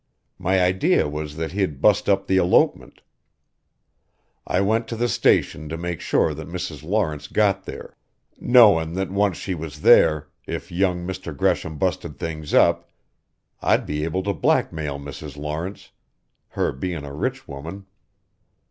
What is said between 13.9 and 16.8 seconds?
able to blackmail Mrs. Lawrence her